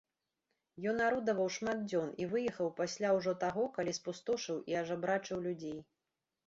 [0.91, 5.79] Ён арудаваў шмат дзён і выехаў пасля ўжо таго, калі спустошыў і ажабрачыў людзей.